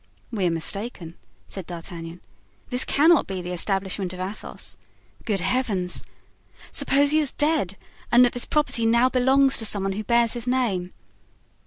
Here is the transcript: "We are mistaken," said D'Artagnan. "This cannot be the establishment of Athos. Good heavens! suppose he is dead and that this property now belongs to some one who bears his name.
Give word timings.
"We 0.31 0.47
are 0.47 0.51
mistaken," 0.51 1.13
said 1.45 1.67
D'Artagnan. 1.67 2.21
"This 2.71 2.85
cannot 2.85 3.27
be 3.27 3.39
the 3.39 3.51
establishment 3.51 4.13
of 4.13 4.19
Athos. 4.19 4.75
Good 5.25 5.41
heavens! 5.41 6.03
suppose 6.71 7.11
he 7.11 7.19
is 7.19 7.31
dead 7.33 7.77
and 8.11 8.25
that 8.25 8.33
this 8.33 8.45
property 8.45 8.87
now 8.87 9.09
belongs 9.09 9.59
to 9.59 9.65
some 9.67 9.83
one 9.83 9.91
who 9.91 10.03
bears 10.03 10.33
his 10.33 10.47
name. 10.47 10.91